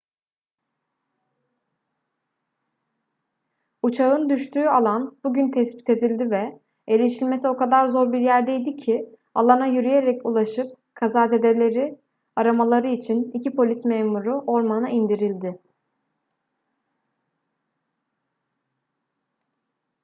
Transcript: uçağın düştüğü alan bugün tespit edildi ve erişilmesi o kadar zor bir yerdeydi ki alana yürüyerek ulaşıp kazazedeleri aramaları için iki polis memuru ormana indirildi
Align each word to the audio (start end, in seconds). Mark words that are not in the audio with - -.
uçağın 3.83 4.29
düştüğü 4.29 4.65
alan 4.67 5.17
bugün 5.23 5.51
tespit 5.51 5.89
edildi 5.89 6.31
ve 6.31 6.61
erişilmesi 6.87 7.47
o 7.47 7.57
kadar 7.57 7.87
zor 7.87 8.13
bir 8.13 8.19
yerdeydi 8.19 8.75
ki 8.75 9.15
alana 9.35 9.65
yürüyerek 9.65 10.25
ulaşıp 10.25 10.67
kazazedeleri 10.93 11.99
aramaları 12.35 12.87
için 12.87 13.31
iki 13.33 13.53
polis 13.53 13.85
memuru 13.85 14.41
ormana 14.47 14.89
indirildi 14.89 15.61